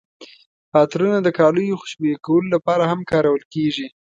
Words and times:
عطرونه 0.81 1.17
د 1.23 1.27
کالیو 1.39 1.79
خوشبویه 1.81 2.17
کولو 2.25 2.47
لپاره 2.55 2.83
هم 2.91 2.99
کارول 3.11 3.43
کیږي. 3.53 3.87